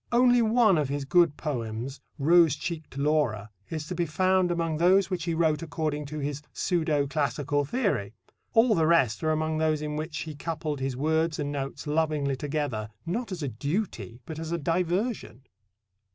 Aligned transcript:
Only 0.11 0.41
one 0.41 0.79
of 0.79 0.89
his 0.89 1.05
good 1.05 1.37
poems, 1.37 2.01
"Rosecheek'd 2.19 2.97
Laura," 2.97 3.51
is 3.69 3.85
to 3.85 3.93
be 3.93 4.07
found 4.07 4.49
among 4.49 4.77
those 4.77 5.11
which 5.11 5.25
he 5.25 5.35
wrote 5.35 5.61
according 5.61 6.07
to 6.07 6.17
his 6.17 6.41
pseudo 6.51 7.05
classical 7.05 7.65
theory. 7.65 8.15
All 8.53 8.73
the 8.73 8.87
rest 8.87 9.23
are 9.23 9.29
among 9.29 9.59
those 9.59 9.79
in 9.79 9.97
which 9.97 10.17
he 10.21 10.33
coupled 10.33 10.79
his 10.79 10.97
words 10.97 11.37
and 11.37 11.51
notes 11.51 11.85
lovingly 11.85 12.35
together, 12.35 12.89
not 13.05 13.31
as 13.31 13.43
a 13.43 13.47
duty, 13.47 14.21
but 14.25 14.39
as 14.39 14.51
a 14.51 14.57
diversion. 14.57 15.43